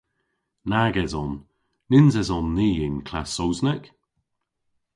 Nag 0.69 0.95
eson. 1.03 1.33
Nyns 1.89 2.15
eson 2.21 2.47
ni 2.57 2.69
y'n 2.83 2.97
klass 3.07 3.31
Sowsnek. 3.35 3.83